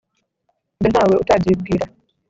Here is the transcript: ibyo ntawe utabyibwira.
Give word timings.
ibyo 0.77 0.87
ntawe 0.93 1.13
utabyibwira. 1.21 1.85